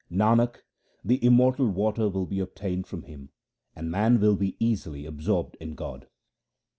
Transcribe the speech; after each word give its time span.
Nanak, 0.11 0.61
the 1.05 1.23
immortal 1.23 1.69
water 1.69 2.09
will 2.09 2.25
be 2.25 2.39
obtained 2.39 2.87
from 2.87 3.03
him, 3.03 3.29
and 3.75 3.91
man 3.91 4.19
will 4.19 4.35
be 4.35 4.55
easily 4.59 5.05
absorbed 5.05 5.55
in 5.59 5.75
God. 5.75 6.07